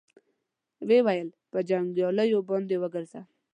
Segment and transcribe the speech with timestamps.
[0.87, 3.21] ويې ويل: په جنګياليو باندې وګرځه.